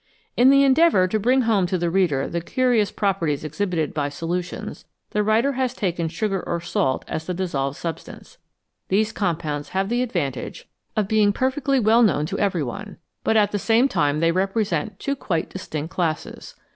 [0.35, 4.85] In the endeavour to bring home to the reader the curious properties exhibited by solutions,
[5.11, 8.39] the writer has taken sugar or salt as the dissolved substance.
[8.87, 12.43] These compounds have the advantage of being perfectly well 309 FACTS ABOUT SOLUTIONS known to
[12.43, 16.55] every one, but at the same time they represent two quite distinct classes.